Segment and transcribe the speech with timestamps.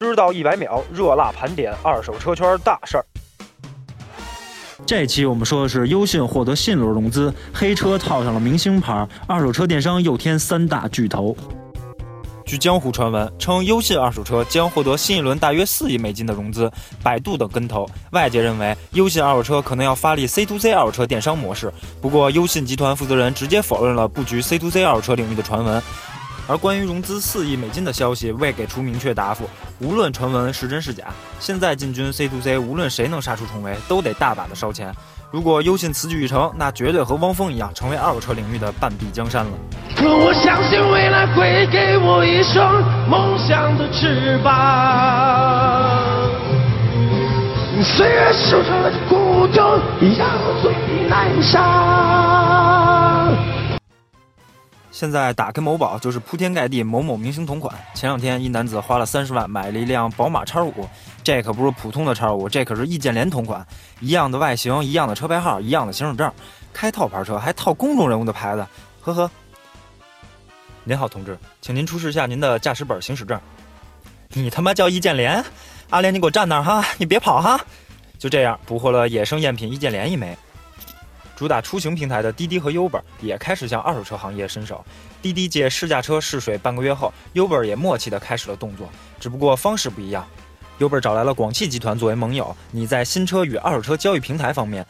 [0.00, 3.04] 知道一百秒热辣盘点二手车圈大事儿。
[4.86, 11.36] 这期我们说的是优信获得信轮融资，黑车套上了明星牌，二手车电商又添三大巨头。
[12.46, 16.70] 据江湖传闻称，优信二手车将获得新一轮大约四亿美金的融资，
[17.02, 17.84] 百度等跟投。
[18.12, 21.70] 外界认为，优信二手车可能要发力 C to C 二手车电商模式。
[22.00, 25.82] 不过，优信集团负责人直接否认了布局 C to C 二手车领域的传闻。
[26.48, 29.48] 而关于融资四亿美金的消息未给出明确答复。
[29.78, 31.04] 无论传闻是真是假，
[31.38, 34.92] 现在进军 C to C，无论谁能杀出重围，都得大把的烧钱。
[35.30, 39.52] 如果优信此举一成，那绝对和汪峰一样，成为二手车领域的半壁江山了。
[39.94, 44.48] 可我相信未来会给我一双梦想的翅膀。
[47.84, 49.60] 岁月收成了孤独，
[50.16, 50.72] 让我最
[51.08, 51.97] 难伤。
[54.98, 57.72] 现在打开某宝就是铺天盖地某某明星同款。
[57.94, 60.88] 前两天一男子花了三十万买了一辆宝马叉五，
[61.22, 63.64] 这可不是普通的叉五，这可是易建联同款，
[64.00, 66.28] 一样的外形，一样的车牌号，一样的行驶证，
[66.72, 68.66] 开套牌车还套公众人物的牌子，
[69.00, 69.30] 呵呵。
[70.82, 73.40] 您好，同志，请您出示一下您的驾驶本、行驶证。
[74.30, 75.44] 你他妈叫易建联？
[75.90, 77.60] 阿联，你给我站那儿哈，你别跑哈。
[78.18, 80.36] 就这样捕获了野生赝品易建联一枚。
[81.38, 84.84] 主打出行平台的滴滴和 Uber 也开始向二手车行业伸手。
[85.22, 88.88] 滴滴借试驾车试水半个月后，Uber 也默契地开始了动作，
[89.20, 90.26] 只不过方式不一样。
[90.80, 94.84] Uber 找来了广汽集团作为盟友，你在新车与二手车交易平台方面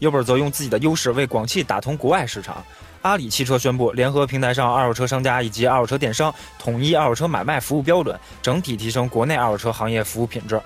[0.00, 2.64] ，Uber 则用自己的优势为广汽打通国外市场。
[3.02, 10.58] 阿里汽车宣布联合平台上二手车商家以及二手车电商，统一二手车买卖服务标准，整体提升国内二手车行业服务品质。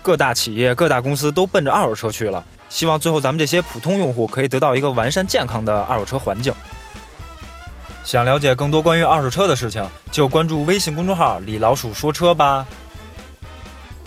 [0.00, 2.42] 各大企业、各大公司都奔着二手车去了。
[2.72, 6.52] 希望最后咱们这些普通用户可以得到一个完善健康的二手车环境。
[8.02, 12.66] 想了解更多关于二手车的事情，就关注微信公众号“李老鼠说车”吧。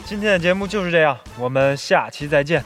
[0.05, 2.65] 今天的节目就是这样，我们下期再见。